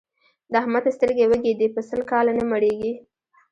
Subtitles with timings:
[0.51, 2.93] د احمد سترګې وږې دي؛ په سل کاله نه مړېږي.